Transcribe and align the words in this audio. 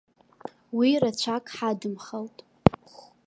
Уи 0.77 0.89
рацәак 1.01 1.45
ҳадымхалт. 1.55 2.37